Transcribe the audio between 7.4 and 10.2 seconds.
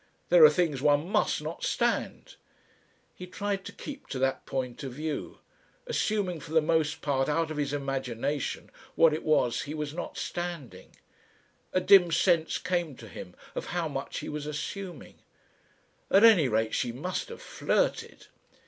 of his imagination what it was he was not